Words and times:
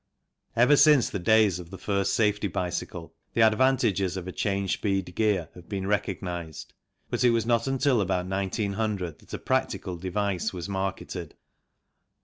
Ever 0.55 0.77
since 0.77 1.11
the 1.11 1.19
days 1.19 1.59
of 1.59 1.69
the 1.69 1.77
first 1.77 2.15
safety 2.15 2.47
bicycle 2.47 3.13
the 3.35 3.43
advantages 3.43 4.17
of 4.17 4.27
a 4.27 4.31
change 4.31 4.73
speed 4.73 5.13
gear 5.15 5.49
have 5.53 5.69
been 5.69 5.85
recognized, 5.85 6.73
but 7.11 7.23
it 7.23 7.29
was 7.29 7.45
not 7.45 7.67
until 7.67 8.01
about 8.01 8.25
1900 8.25 9.19
that 9.19 9.31
a 9.35 9.37
practical 9.37 9.97
device 9.97 10.51
was 10.51 10.67
marketed. 10.67 11.35